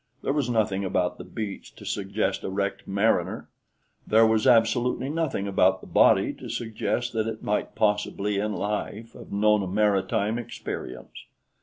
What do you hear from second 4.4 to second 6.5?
absolutely nothing about the body to